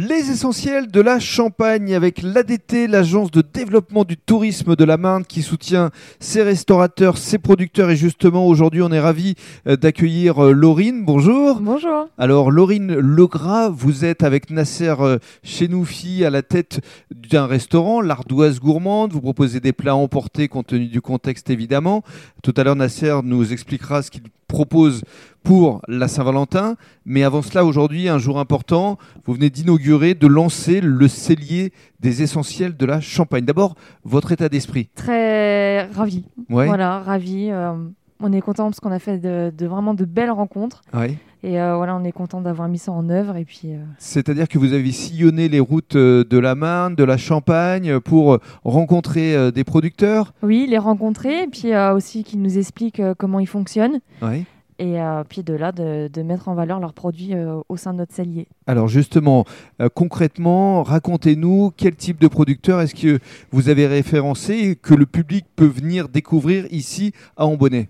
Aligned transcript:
Les 0.00 0.30
essentiels 0.30 0.92
de 0.92 1.00
la 1.00 1.18
Champagne 1.18 1.92
avec 1.92 2.22
l'ADT, 2.22 2.86
l'agence 2.86 3.32
de 3.32 3.42
développement 3.42 4.04
du 4.04 4.16
tourisme 4.16 4.76
de 4.76 4.84
la 4.84 4.96
Marne 4.96 5.24
qui 5.24 5.42
soutient 5.42 5.90
ses 6.20 6.44
restaurateurs, 6.44 7.18
ses 7.18 7.38
producteurs 7.38 7.90
et 7.90 7.96
justement 7.96 8.46
aujourd'hui 8.46 8.80
on 8.80 8.92
est 8.92 9.00
ravi 9.00 9.34
euh, 9.66 9.74
d'accueillir 9.74 10.38
euh, 10.38 10.52
Laurine. 10.52 11.04
Bonjour. 11.04 11.58
Bonjour. 11.60 12.06
Alors 12.16 12.52
Laurine 12.52 12.94
Legras, 12.94 13.70
vous 13.70 14.04
êtes 14.04 14.22
avec 14.22 14.50
Nasser 14.50 14.94
euh, 15.00 15.18
Chenoufi 15.42 16.24
à 16.24 16.30
la 16.30 16.42
tête 16.42 16.80
d'un 17.10 17.46
restaurant, 17.46 18.00
l'Ardoise 18.00 18.60
Gourmande. 18.60 19.10
Vous 19.10 19.20
proposez 19.20 19.58
des 19.58 19.72
plats 19.72 19.96
emportés 19.96 20.46
compte 20.46 20.68
tenu 20.68 20.86
du 20.86 21.00
contexte 21.00 21.50
évidemment. 21.50 22.04
Tout 22.44 22.54
à 22.56 22.62
l'heure 22.62 22.76
Nasser 22.76 23.16
nous 23.24 23.52
expliquera 23.52 24.02
ce 24.02 24.12
qu'il 24.12 24.22
propose 24.48 25.02
pour 25.44 25.80
la 25.86 26.08
Saint-Valentin. 26.08 26.74
Mais 27.04 27.22
avant 27.22 27.42
cela, 27.42 27.64
aujourd'hui, 27.64 28.08
un 28.08 28.18
jour 28.18 28.40
important, 28.40 28.98
vous 29.24 29.34
venez 29.34 29.50
d'inaugurer, 29.50 30.14
de 30.14 30.26
lancer 30.26 30.80
le 30.80 31.06
cellier 31.06 31.72
des 32.00 32.22
essentiels 32.22 32.76
de 32.76 32.86
la 32.86 33.00
Champagne. 33.00 33.44
D'abord, 33.44 33.76
votre 34.04 34.32
état 34.32 34.48
d'esprit. 34.48 34.88
Très 34.94 35.84
ravi. 35.86 36.24
Ouais. 36.50 36.66
Voilà, 36.66 37.00
ravi. 37.00 37.48
Euh, 37.50 37.74
on 38.20 38.32
est 38.32 38.40
content 38.40 38.64
parce 38.64 38.80
qu'on 38.80 38.90
a 38.90 38.98
fait 38.98 39.18
de, 39.18 39.52
de 39.56 39.66
vraiment 39.66 39.94
de 39.94 40.04
belles 40.04 40.32
rencontres. 40.32 40.82
Ouais. 40.92 41.16
Et 41.44 41.60
euh, 41.60 41.76
voilà, 41.76 41.94
on 41.96 42.02
est 42.04 42.12
content 42.12 42.40
d'avoir 42.40 42.68
mis 42.68 42.78
ça 42.78 42.90
en 42.90 43.08
œuvre. 43.10 43.36
Et 43.36 43.44
puis, 43.44 43.60
euh, 43.66 43.78
C'est-à-dire 43.98 44.48
que 44.48 44.58
vous 44.58 44.72
avez 44.72 44.90
sillonné 44.90 45.48
les 45.48 45.60
routes 45.60 45.94
euh, 45.96 46.24
de 46.24 46.38
la 46.38 46.54
Marne, 46.54 46.96
de 46.96 47.04
la 47.04 47.16
Champagne, 47.16 48.00
pour 48.00 48.38
rencontrer 48.64 49.52
des 49.52 49.64
producteurs? 49.64 50.32
oui, 50.42 50.66
les 50.68 50.78
rencontrer. 50.78 51.44
Et 51.44 51.46
puis 51.46 51.72
euh, 51.72 51.94
aussi 51.94 52.24
qu'ils 52.24 52.42
nous 52.42 52.58
expliquent 52.58 53.02
comment 53.18 53.38
ils 53.38 53.46
fonctionnent. 53.46 54.00
Ouais. 54.22 54.44
Et 54.80 54.96
puis 55.28 55.42
de 55.42 55.54
là, 55.54 55.72
de, 55.72 56.08
de 56.08 56.22
mettre 56.22 56.48
en 56.48 56.54
valeur 56.54 56.78
leurs 56.78 56.92
produits 56.92 57.32
au 57.68 57.76
sein 57.76 57.92
de 57.92 57.98
notre 57.98 58.14
cellier. 58.14 58.46
Alors 58.68 58.86
justement, 58.86 59.44
concrètement, 59.94 60.84
racontez-nous 60.84 61.72
quel 61.76 61.96
type 61.96 62.20
de 62.20 62.28
producteur 62.28 62.80
est-ce 62.80 62.94
que 62.94 63.18
vous 63.50 63.70
avez 63.70 63.88
référencé 63.88 64.54
et 64.54 64.76
que 64.76 64.94
le 64.94 65.04
public 65.06 65.46
peut 65.56 65.66
venir 65.66 66.08
découvrir 66.08 66.66
ici 66.70 67.12
à 67.36 67.46
Ambonnet. 67.46 67.88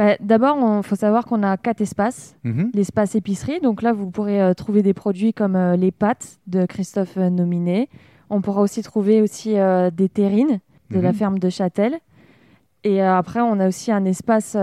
Bah, 0.00 0.16
D'abord, 0.18 0.56
il 0.78 0.82
faut 0.82 0.96
savoir 0.96 1.26
qu'on 1.26 1.42
a 1.42 1.58
quatre 1.58 1.82
espaces. 1.82 2.34
Mhm. 2.44 2.70
L'espace 2.72 3.14
épicerie, 3.16 3.60
donc 3.60 3.82
là, 3.82 3.92
vous 3.92 4.10
pourrez 4.10 4.40
euh, 4.40 4.54
trouver 4.54 4.82
des 4.82 4.94
produits 4.94 5.34
comme 5.34 5.56
euh, 5.56 5.76
les 5.76 5.90
pâtes 5.90 6.38
de 6.46 6.64
Christophe 6.64 7.18
euh, 7.18 7.28
Nominé. 7.28 7.90
On 8.30 8.40
pourra 8.40 8.62
aussi 8.62 8.82
trouver 8.82 9.20
aussi 9.20 9.56
des 9.92 10.08
terrines 10.08 10.60
de 10.90 11.00
la 11.00 11.10
Mhm. 11.10 11.14
ferme 11.14 11.38
de 11.38 11.50
Châtel. 11.50 11.98
Et 12.82 13.02
après, 13.02 13.40
on 13.40 13.60
a 13.60 13.68
aussi 13.68 13.92
un 13.92 14.04
espace 14.06 14.56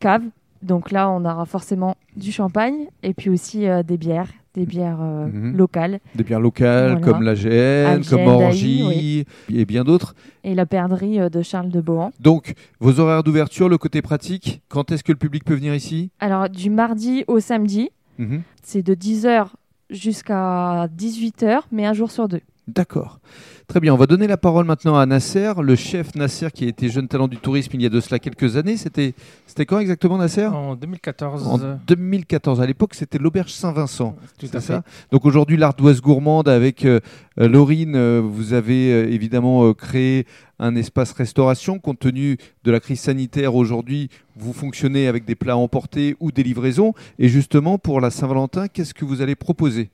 cave. 0.00 0.22
Donc 0.62 0.90
là, 0.90 1.10
on 1.10 1.24
aura 1.26 1.44
forcément 1.44 1.94
du 2.16 2.32
champagne 2.32 2.86
et 3.04 3.12
puis 3.14 3.28
aussi 3.30 3.66
des 3.86 3.98
bières, 3.98 4.30
des 4.56 4.66
bières 4.66 4.98
euh, 5.00 5.26
Mhm. 5.26 5.56
locales. 5.56 6.00
Des 6.14 6.24
bières 6.24 6.40
locales 6.40 6.92
Voilà. 6.98 7.00
comme 7.06 7.22
la 7.22 7.34
GN, 7.34 8.02
comme 8.08 8.26
Orgy 8.26 9.24
et 9.52 9.64
bien 9.64 9.84
d'autres. 9.84 10.14
Et 10.44 10.54
la 10.54 10.66
perdrix 10.66 11.20
euh, 11.20 11.28
de 11.28 11.42
Charles 11.42 11.68
de 11.70 11.80
Bohan. 11.80 12.10
Donc, 12.20 12.54
vos 12.80 12.98
horaires 12.98 13.22
d'ouverture, 13.22 13.68
le 13.68 13.78
côté 13.78 14.02
pratique, 14.02 14.62
quand 14.68 14.90
est-ce 14.92 15.04
que 15.04 15.12
le 15.12 15.18
public 15.18 15.44
peut 15.44 15.54
venir 15.54 15.74
ici? 15.74 16.10
Alors, 16.20 16.48
du 16.48 16.70
mardi 16.70 17.24
au 17.28 17.38
samedi, 17.40 17.90
Mhm. 18.18 18.42
c'est 18.62 18.82
de 18.82 18.94
10h 18.94 19.54
jusqu'à 19.90 20.88
18h, 20.88 21.60
mais 21.72 21.84
un 21.84 21.92
jour 21.92 22.10
sur 22.10 22.28
deux. 22.28 22.40
D'accord. 22.68 23.20
Très 23.68 23.80
bien, 23.80 23.94
on 23.94 23.96
va 23.96 24.06
donner 24.06 24.26
la 24.26 24.36
parole 24.36 24.64
maintenant 24.64 24.96
à 24.96 25.06
Nasser, 25.06 25.52
le 25.60 25.74
chef 25.76 26.14
Nasser 26.14 26.48
qui 26.52 26.64
a 26.64 26.68
été 26.68 26.88
jeune 26.88 27.06
talent 27.08 27.28
du 27.28 27.36
tourisme 27.36 27.72
il 27.74 27.82
y 27.82 27.86
a 27.86 27.88
de 27.88 28.00
cela 28.00 28.18
quelques 28.18 28.56
années. 28.56 28.76
C'était 28.76 29.14
c'était 29.46 29.66
quand 29.66 29.78
exactement 29.78 30.18
Nasser? 30.18 30.46
En 30.46 30.74
2014. 30.74 31.46
En 31.46 31.58
2014. 31.86 32.60
À 32.60 32.66
l'époque, 32.66 32.94
c'était 32.94 33.18
l'auberge 33.18 33.52
Saint-Vincent. 33.52 34.16
Tout 34.38 34.46
à 34.52 34.60
ça? 34.60 34.82
fait. 34.82 34.88
Donc 35.12 35.24
aujourd'hui, 35.24 35.56
l'ardoise 35.56 36.00
gourmande 36.00 36.48
avec 36.48 36.84
euh, 36.84 37.00
Laurine, 37.36 37.94
euh, 37.96 38.20
vous 38.20 38.52
avez 38.52 38.92
euh, 38.92 39.10
évidemment 39.10 39.72
créé 39.72 40.26
un 40.58 40.74
espace 40.76 41.12
restauration. 41.12 41.78
Compte 41.78 41.98
tenu 41.98 42.38
de 42.64 42.70
la 42.70 42.80
crise 42.80 43.00
sanitaire 43.00 43.54
aujourd'hui, 43.54 44.08
vous 44.36 44.52
fonctionnez 44.52 45.08
avec 45.08 45.24
des 45.24 45.34
plats 45.34 45.56
emportés 45.56 46.16
ou 46.20 46.32
des 46.32 46.42
livraisons. 46.42 46.94
Et 47.18 47.28
justement, 47.28 47.78
pour 47.78 48.00
la 48.00 48.10
Saint-Valentin, 48.10 48.68
qu'est-ce 48.68 48.94
que 48.94 49.04
vous 49.04 49.22
allez 49.22 49.34
proposer? 49.34 49.90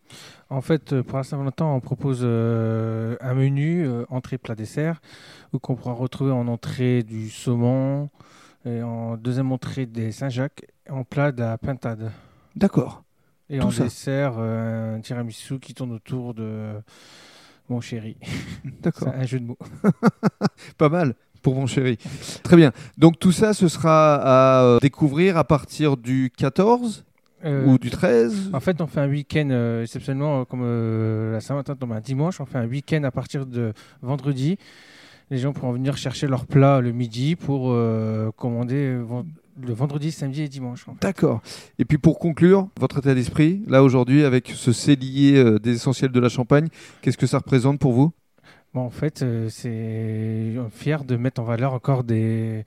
En 0.51 0.61
fait, 0.61 0.93
euh, 0.93 1.03
pour 1.03 1.19
la 1.19 1.25
Saint-Valentin, 1.25 1.65
on 1.65 1.81
propose 1.81 2.21
euh, 2.23 3.17
un 3.21 3.35
menu 3.35 3.87
euh, 3.87 4.05
entrée, 4.11 4.37
plat, 4.39 4.55
dessert, 4.55 5.01
où 5.53 5.59
qu'on 5.59 5.77
pourra 5.77 5.95
retrouver 5.95 6.33
en 6.33 6.47
entrée 6.47 7.03
du 7.03 7.31
saumon, 7.31 8.11
et 8.65 8.83
en 8.83 9.17
deuxième 9.17 9.51
entrée 9.51 9.87
des 9.87 10.13
Saint-Jacques, 10.13 10.67
en 10.89 11.05
plat 11.05 11.33
de 11.33 11.41
la 11.41 11.59
pintade. 11.59 12.13
D'accord. 12.55 13.03
Et 13.49 13.59
Tout 13.59 13.67
en 13.67 13.71
ça. 13.71 13.85
dessert, 13.85 14.35
euh, 14.39 14.97
un 14.97 15.01
tiramisu 15.01 15.59
qui 15.59 15.75
tourne 15.75 15.93
autour 15.93 16.33
de 16.33 16.73
mon 17.73 17.81
chéri. 17.81 18.17
D'accord. 18.83 19.09
Un 19.09 19.25
jeu 19.25 19.41
de 19.41 19.47
mots. 19.47 19.59
Pas 20.79 20.89
mal 20.89 21.15
pour 21.43 21.55
mon 21.57 21.67
chéri. 21.67 21.99
Très 22.45 22.57
bien. 22.57 22.73
Donc 22.99 23.19
tout 23.19 23.33
ça, 23.33 23.53
ce 23.53 23.67
sera 23.69 24.15
à 24.15 24.63
euh, 24.63 24.79
découvrir 24.81 25.37
à 25.37 25.45
partir 25.45 25.97
du 25.97 26.31
14 26.37 27.05
Euh, 27.45 27.67
ou 27.67 27.79
du 27.79 27.91
13 27.91 28.51
En 28.53 28.61
fait, 28.61 28.81
on 28.81 28.87
fait 28.87 29.01
un 29.01 29.09
week-end 29.09 29.49
euh, 29.51 29.83
exceptionnellement, 29.83 30.45
comme 30.45 30.63
euh, 30.63 31.33
la 31.33 31.41
Saint-Valentin 31.41 31.75
tombe 31.75 31.93
un 31.93 32.01
dimanche, 32.01 32.41
on 32.41 32.47
fait 32.47 32.59
un 32.59 32.69
week-end 32.69 33.03
à 33.03 33.11
partir 33.11 33.47
de 33.47 33.73
vendredi. 34.01 34.59
Les 35.31 35.39
gens 35.39 35.53
pourront 35.53 35.73
venir 35.73 35.97
chercher 35.97 36.29
leur 36.29 36.47
plat 36.47 36.81
le 36.81 36.93
midi 36.93 37.35
pour 37.35 37.75
commander 38.37 39.01
le 39.61 39.73
vendredi, 39.73 40.13
samedi 40.13 40.43
et 40.43 40.49
dimanche. 40.49 40.89
en 40.89 40.95
fait. 40.95 41.03
D'accord. 41.03 41.43
Et 41.79 41.85
puis 41.85 41.99
pour 41.99 42.19
conclure, 42.19 42.69
votre 42.79 42.99
état 42.99 43.15
d'esprit, 43.15 43.63
là 43.67 43.83
aujourd'hui, 43.83 44.25
avec 44.25 44.49
ce 44.49 44.73
cellier 44.73 45.37
euh, 45.37 45.59
des 45.59 45.75
essentiels 45.75 46.13
de 46.13 46.21
la 46.21 46.29
Champagne, 46.29 46.69
qu'est-ce 47.01 47.19
que 47.19 47.27
ça 47.27 47.39
représente 47.39 47.79
pour 47.79 47.93
vous? 47.93 48.13
Bon, 48.75 48.81
en 48.81 48.91
fait, 48.91 49.23
euh, 49.23 49.51
c'est 49.51 50.55
fier 50.71 51.05
de 51.05 51.17
mettre 51.17 51.43
en 51.43 51.45
valeur 51.45 51.75
encore 51.75 52.05
des 52.05 52.65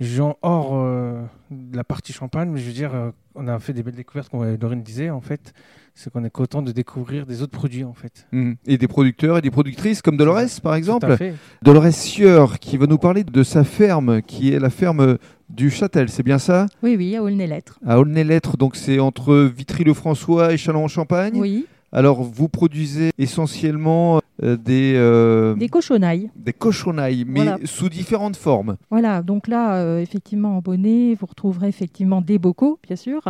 gens 0.00 0.38
hors 0.40 0.74
euh, 0.74 1.22
de 1.50 1.76
la 1.76 1.84
partie 1.84 2.14
champagne. 2.14 2.48
Mais 2.48 2.60
je 2.60 2.66
veux 2.66 2.72
dire, 2.72 2.94
euh, 2.94 3.10
on 3.34 3.46
a 3.46 3.58
fait 3.58 3.74
des 3.74 3.82
belles 3.82 3.94
découvertes, 3.94 4.30
comme 4.30 4.56
Dorine 4.56 4.82
disait, 4.82 5.10
en 5.10 5.20
fait. 5.20 5.52
C'est 5.98 6.12
qu'on 6.12 6.22
est 6.24 6.30
content 6.30 6.60
de 6.60 6.72
découvrir 6.72 7.24
des 7.24 7.40
autres 7.40 7.52
produits, 7.56 7.82
en 7.82 7.94
fait. 7.94 8.26
Mhm. 8.30 8.56
Et 8.66 8.76
des 8.76 8.86
producteurs 8.86 9.38
et 9.38 9.40
des 9.40 9.50
productrices 9.50 10.02
comme 10.02 10.18
Dolores, 10.18 10.60
par 10.62 10.72
Tout 10.72 10.76
exemple 10.78 11.10
à 11.10 11.16
fait. 11.16 11.34
Dolores 11.62 11.90
Sieur, 11.90 12.58
qui 12.58 12.76
va 12.76 12.86
nous 12.86 12.98
parler 12.98 13.24
de 13.24 13.42
sa 13.42 13.64
ferme, 13.64 14.20
qui 14.20 14.52
est 14.52 14.58
la 14.60 14.68
ferme 14.68 15.16
du 15.48 15.70
Châtel, 15.70 16.10
c'est 16.10 16.22
bien 16.22 16.38
ça? 16.38 16.66
Oui, 16.82 16.96
oui, 16.98 17.16
à 17.16 17.22
Aulnay-Lettres. 17.22 17.78
À 17.86 17.98
Aulnay-Lettres, 17.98 18.58
donc 18.58 18.76
c'est 18.76 18.98
entre 18.98 19.34
Vitry-le-François 19.56 20.52
et 20.52 20.58
Châlons-en-Champagne 20.58 21.32
Oui, 21.36 21.64
Alors, 21.92 22.22
vous 22.22 22.48
produisez 22.48 23.10
essentiellement 23.16 24.20
euh, 24.42 24.56
des, 24.58 24.92
euh, 24.96 25.54
des 25.54 25.68
cochonailles. 25.70 26.30
des 26.36 26.52
cochonailles, 26.52 27.24
mais 27.26 27.40
Voilà. 27.44 27.58
sous 27.64 27.88
différentes 27.88 28.36
formes. 28.36 28.76
Voilà, 28.90 29.22
donc 29.22 29.48
là, 29.48 29.76
euh, 29.76 30.00
effectivement, 30.00 30.58
en 30.58 30.60
bonnet, 30.60 31.14
vous 31.18 31.24
retrouverez 31.26 31.68
effectivement 31.68 32.20
des 32.20 32.38
bocaux, 32.38 32.78
bien 32.86 32.96
sûr. 32.96 33.22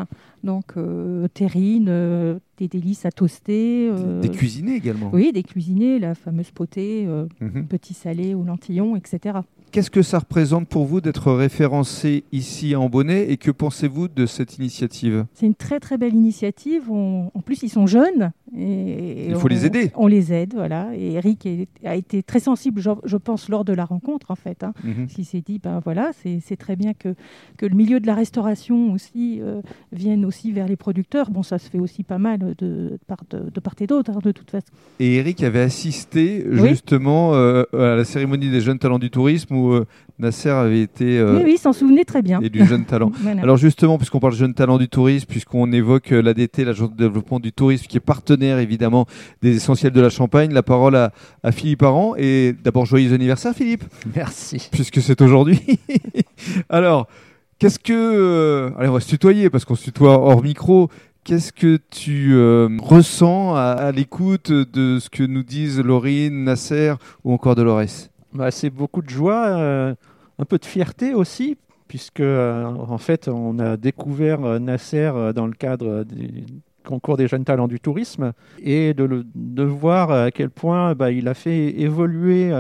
Donc, 0.42 0.72
euh, 0.76 1.28
terrine, 1.28 1.86
euh, 1.88 2.38
des 2.58 2.68
délices 2.68 3.04
à 3.06 3.10
toaster. 3.10 3.88
euh, 3.90 4.20
Des 4.20 4.28
cuisinés 4.30 4.74
également. 4.76 5.10
Oui, 5.12 5.30
des 5.32 5.42
cuisinés, 5.42 5.98
la 5.98 6.14
fameuse 6.14 6.50
potée, 6.50 7.04
euh, 7.06 7.26
Mhm. 7.40 7.66
petit 7.66 7.94
salé 7.94 8.34
ou 8.34 8.44
lentillon, 8.44 8.96
etc. 8.96 9.38
Qu'est-ce 9.72 9.90
que 9.90 10.02
ça 10.02 10.20
représente 10.20 10.68
pour 10.68 10.86
vous 10.86 11.00
d'être 11.00 11.32
référencé 11.32 12.24
ici 12.32 12.74
en 12.76 12.88
Bonnet 12.88 13.30
et 13.30 13.36
que 13.36 13.50
pensez-vous 13.50 14.08
de 14.08 14.24
cette 14.24 14.56
initiative? 14.58 15.26
C'est 15.34 15.44
une 15.46 15.54
très 15.56 15.80
très 15.80 15.98
belle 15.98 16.14
initiative. 16.14 16.90
On- 16.90 17.30
En 17.34 17.40
plus, 17.40 17.62
ils 17.62 17.68
sont 17.68 17.86
jeunes. 17.86 18.32
Et 18.56 19.26
Il 19.28 19.34
faut 19.34 19.46
on- 19.46 19.48
les 19.48 19.66
aider. 19.66 19.90
On 19.96 20.06
les 20.06 20.32
aide, 20.32 20.54
voilà. 20.54 20.88
Et 20.96 21.14
Eric 21.14 21.46
a 21.84 21.96
été 21.96 22.22
très 22.22 22.38
sensible, 22.40 22.80
je, 22.80 23.16
pense, 23.16 23.48
lors 23.48 23.64
de 23.64 23.72
la 23.72 23.84
rencontre, 23.84 24.30
en 24.30 24.36
fait. 24.36 24.62
hein. 24.62 24.72
Mhm. 24.84 25.06
Qui 25.08 25.24
s'est 25.24 25.42
dit, 25.42 25.58
ben 25.58 25.80
voilà, 25.84 26.12
c'est 26.22 26.38
c'est 26.40 26.56
très 26.56 26.76
bien 26.76 26.94
que, 26.94 27.14
que 27.58 27.66
le 27.66 27.74
milieu 27.74 27.98
de 28.00 28.06
la 28.06 28.14
restauration 28.14 28.92
aussi 28.92 29.40
euh, 29.42 29.60
vienne 29.92 30.24
aussi 30.24 30.52
vers 30.52 30.68
les 30.68 30.76
producteurs. 30.76 31.30
Bon, 31.30 31.42
ça 31.42 31.58
se 31.58 31.68
fait 31.68 31.80
aussi 31.80 32.02
pas 32.04 32.18
mal 32.18 32.45
de, 32.58 32.90
de 32.90 32.98
part, 33.06 33.18
de, 33.30 33.50
de 33.50 33.60
part 33.60 33.74
et 33.80 33.86
d'autre, 33.86 34.10
hein, 34.14 34.18
de 34.22 34.32
toute 34.32 34.50
façon. 34.50 34.66
Et 35.00 35.16
Eric 35.16 35.42
avait 35.42 35.60
assisté 35.60 36.44
Oui. 36.48 36.68
justement 36.68 37.34
euh, 37.34 37.64
à 37.72 37.96
la 37.96 38.04
cérémonie 38.04 38.50
des 38.50 38.60
jeunes 38.60 38.78
talents 38.78 38.98
du 38.98 39.10
tourisme 39.10 39.54
où 39.54 39.72
euh, 39.72 39.84
Nasser 40.18 40.48
avait 40.50 40.80
été 40.80 41.18
euh, 41.18 41.36
oui, 41.36 41.42
oui, 41.44 41.52
il 41.56 41.58
s'en 41.58 41.72
souvenait 41.72 42.04
très 42.04 42.22
bien. 42.22 42.40
et 42.40 42.48
du 42.48 42.64
jeune 42.66 42.84
talent. 42.84 43.12
Voilà. 43.20 43.42
Alors 43.42 43.56
justement, 43.56 43.98
puisqu'on 43.98 44.20
parle 44.20 44.34
jeunes 44.34 44.54
talents 44.54 44.78
du 44.78 44.88
tourisme, 44.88 45.26
puisqu'on 45.28 45.70
évoque 45.72 46.12
euh, 46.12 46.22
l'ADT, 46.22 46.64
l'Agence 46.64 46.90
de 46.92 46.96
développement 46.96 47.38
du 47.40 47.52
tourisme, 47.52 47.86
qui 47.86 47.96
est 47.96 48.00
partenaire 48.00 48.58
évidemment 48.58 49.06
des 49.42 49.56
essentiels 49.56 49.92
de 49.92 50.00
la 50.00 50.08
Champagne, 50.10 50.52
la 50.52 50.62
parole 50.62 50.96
à, 50.96 51.12
à 51.42 51.52
Philippe 51.52 51.82
Aran. 51.82 52.14
Et 52.16 52.54
d'abord, 52.64 52.86
joyeux 52.86 53.12
anniversaire 53.12 53.54
Philippe, 53.54 53.84
Merci. 54.14 54.68
puisque 54.72 55.02
c'est 55.02 55.20
aujourd'hui. 55.20 55.60
Alors, 56.68 57.06
qu'est-ce 57.58 57.78
que... 57.78 57.92
euh, 57.92 58.70
allez, 58.78 58.88
on 58.88 58.92
va 58.94 59.00
se 59.00 59.08
tutoyer 59.08 59.50
parce 59.50 59.64
qu'on 59.64 59.74
se 59.74 59.84
tutoie 59.84 60.12
hors 60.18 60.42
micro. 60.42 60.88
Qu'est-ce 61.26 61.52
que 61.52 61.80
tu 61.90 62.34
euh, 62.34 62.68
ressens 62.80 63.56
à, 63.56 63.90
l'écoute 63.90 64.52
de 64.52 65.00
ce 65.00 65.10
que 65.10 65.24
nous 65.24 65.42
disent 65.42 65.80
Laurine, 65.80 66.44
Nasser 66.44 66.94
ou 67.24 67.32
encore 67.32 67.56
Dolores? 67.56 68.10
Bah, 68.32 68.52
c'est 68.52 68.70
beaucoup 68.70 69.02
de 69.02 69.10
joie, 69.10 69.46
euh, 69.48 69.94
un 70.38 70.44
peu 70.44 70.56
de 70.56 70.64
fierté 70.64 71.14
aussi, 71.14 71.56
puisque 71.88 72.20
euh, 72.20 72.64
en 72.64 72.98
fait 72.98 73.26
on 73.26 73.58
a 73.58 73.76
découvert 73.76 74.38
Nasser 74.60 75.10
dans 75.34 75.48
le 75.48 75.52
cadre 75.54 76.04
du 76.04 76.44
concours 76.84 77.16
des 77.16 77.26
jeunes 77.26 77.44
talents 77.44 77.66
du 77.66 77.80
tourisme 77.80 78.32
et 78.62 78.94
de, 78.94 79.02
le- 79.02 79.24
de 79.34 79.64
voir 79.64 80.12
à 80.12 80.30
quel 80.30 80.50
point 80.50 80.94
bah, 80.94 81.10
il 81.10 81.26
a 81.26 81.34
fait 81.34 81.80
évoluer 81.80 82.52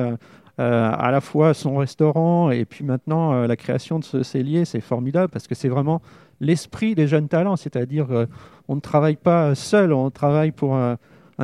à 0.58 1.10
la 1.10 1.20
fois 1.20 1.54
son 1.54 1.76
restaurant 1.76 2.50
et 2.50 2.64
puis 2.64 2.84
maintenant 2.84 3.32
euh, 3.32 3.46
la 3.46 3.56
création 3.56 3.98
de 3.98 4.04
ce 4.04 4.22
cellier, 4.22 4.64
c'est 4.64 4.80
formidable 4.80 5.28
parce 5.30 5.46
que 5.46 5.54
c'est 5.54 5.68
vraiment 5.68 6.00
l'esprit 6.40 6.94
des 6.94 7.06
jeunes 7.06 7.28
talents, 7.28 7.56
c'est-à-dire 7.56 8.10
euh, 8.10 8.26
on 8.68 8.76
ne 8.76 8.80
travaille 8.80 9.16
pas 9.16 9.54
seul, 9.54 9.92
on 9.92 10.10
travaille 10.10 10.52
pour 10.52 10.76
un, 10.76 10.98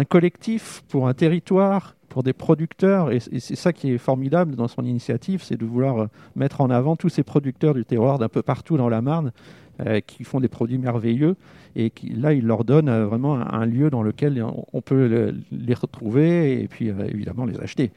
collectif, 0.08 0.82
pour 0.88 1.08
un 1.08 1.14
territoire, 1.14 1.94
pour 2.08 2.22
des 2.22 2.32
producteurs 2.32 3.10
et, 3.10 3.20
c'est 3.20 3.56
ça 3.56 3.72
qui 3.72 3.92
est 3.92 3.98
formidable 3.98 4.54
dans 4.54 4.68
son 4.68 4.84
initiative, 4.84 5.42
c'est 5.42 5.56
de 5.56 5.64
vouloir 5.64 5.98
euh, 5.98 6.06
mettre 6.36 6.60
en 6.60 6.70
avant 6.70 6.96
tous 6.96 7.08
ces 7.08 7.22
producteurs 7.22 7.74
du 7.74 7.84
terroir 7.84 8.18
d'un 8.18 8.28
peu 8.28 8.42
partout 8.42 8.76
dans 8.76 8.88
la 8.88 9.02
Marne 9.02 9.32
euh, 9.80 10.00
qui 10.00 10.22
font 10.22 10.38
des 10.38 10.48
produits 10.48 10.76
merveilleux 10.76 11.34
et 11.74 11.88
qui, 11.88 12.10
là, 12.10 12.34
il 12.34 12.46
leur 12.46 12.64
donne 12.64 12.90
euh, 12.90 13.06
vraiment 13.06 13.34
un, 13.40 13.64
lieu 13.64 13.88
dans 13.88 14.02
lequel 14.02 14.44
on, 14.72 14.80
peut 14.82 15.08
le- 15.08 15.34
les 15.50 15.72
retrouver 15.72 16.62
et 16.62 16.68
puis 16.68 16.90
euh, 16.90 17.08
évidemment 17.08 17.46
les 17.46 17.58
acheter. 17.58 17.90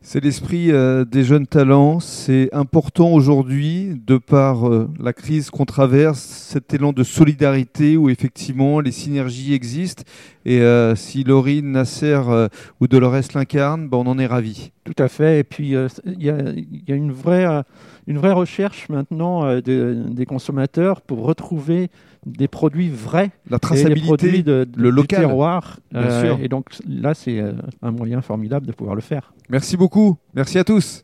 C'est 0.00 0.22
l'esprit 0.22 0.70
euh, 0.70 1.04
des 1.04 1.24
jeunes 1.24 1.46
talents. 1.46 1.98
C'est 1.98 2.48
important 2.54 3.12
aujourd'hui, 3.12 4.00
de 4.06 4.16
par 4.16 4.68
euh, 4.68 4.88
la 5.02 5.12
crise 5.12 5.50
qu'on 5.50 5.64
traverse, 5.64 6.20
cet 6.20 6.72
élan 6.72 6.92
de 6.92 7.02
solidarité 7.02 7.96
où 7.96 8.08
effectivement 8.08 8.78
les 8.80 8.92
synergies 8.92 9.52
existent. 9.54 10.04
Et 10.46 10.60
euh, 10.62 10.94
si 10.94 11.24
Laurine, 11.24 11.72
Nasser 11.72 12.18
euh, 12.28 12.48
ou 12.80 12.86
Dolores 12.86 13.16
l'incarnent, 13.34 13.88
ben, 13.88 13.98
on 13.98 14.06
en 14.06 14.18
est 14.20 14.26
ravis. 14.26 14.70
Tout 14.84 14.94
à 15.02 15.08
fait. 15.08 15.40
Et 15.40 15.44
puis, 15.44 15.74
euh, 15.74 15.88
il 16.06 16.22
y, 16.22 16.30
a, 16.30 16.38
il 16.52 16.82
y 16.88 16.92
a 16.92 16.94
une 16.94 17.12
vraie, 17.12 17.46
une 18.06 18.18
vraie 18.18 18.32
recherche 18.32 18.88
maintenant 18.88 19.52
de- 19.60 20.04
des 20.08 20.26
consommateurs 20.26 21.02
pour 21.02 21.24
retrouver 21.26 21.88
des 22.24 22.48
produits 22.48 22.88
vrais, 22.88 23.30
La 23.50 23.56
et 23.56 23.60
traçabilité, 23.60 24.06
produits 24.06 24.42
de, 24.44 24.64
de- 24.64 24.80
le 24.80 24.90
du 24.90 24.96
local. 24.96 25.20
terroir. 25.20 25.80
Bien 25.92 26.20
sûr. 26.20 26.38
Et 26.40 26.48
donc 26.48 26.66
là, 26.88 27.14
c'est 27.14 27.42
un 27.82 27.90
moyen 27.90 28.22
formidable 28.22 28.64
de 28.66 28.72
pouvoir 28.72 28.94
le 28.94 29.02
faire. 29.02 29.32
Merci 29.48 29.76
beaucoup. 29.76 30.16
Merci 30.34 30.58
à 30.58 30.64
tous. 30.64 30.96